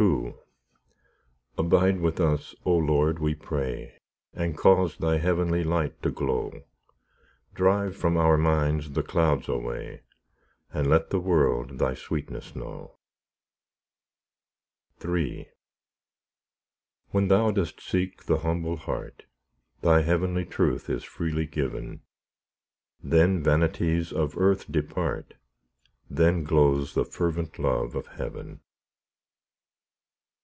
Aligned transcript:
II 0.00 0.34
Abide 1.56 2.00
with 2.00 2.18
us, 2.18 2.52
O 2.64 2.74
Lord, 2.74 3.20
we 3.20 3.32
pray, 3.32 4.00
And 4.32 4.58
cause 4.58 4.96
Thy 4.96 5.18
heavenly 5.18 5.62
light 5.62 6.02
to 6.02 6.10
glow; 6.10 6.64
Drive 7.54 7.94
from 7.96 8.16
our 8.16 8.36
minds 8.36 8.90
the 8.90 9.04
clouds 9.04 9.48
away, 9.48 10.02
And 10.72 10.88
let 10.90 11.10
the 11.10 11.20
world 11.20 11.78
Thy 11.78 11.94
sweetness 11.94 12.56
know. 12.56 12.96
III 15.06 15.48
When 17.10 17.28
Thou 17.28 17.52
dost 17.52 17.80
seek 17.80 18.24
the 18.24 18.38
humble 18.38 18.74
heart, 18.78 19.26
Thy 19.80 20.02
heavenly 20.02 20.44
truth 20.44 20.90
is 20.90 21.04
freely 21.04 21.46
given; 21.46 22.00
Then 23.00 23.44
vanities 23.44 24.12
of 24.12 24.36
earth 24.36 24.66
depart, 24.72 25.34
Then 26.10 26.42
glows 26.42 26.94
the 26.94 27.04
fervent 27.04 27.60
love 27.60 27.94
of 27.94 28.08
heaven. 28.08 28.58